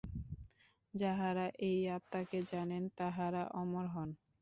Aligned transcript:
যাঁহারা 0.93 1.45
এই 1.61 1.79
আত্মাকে 1.89 2.39
জানেন, 2.51 2.83
তাঁহারা 2.97 3.43
অমর 3.61 3.85
হন। 3.87 4.09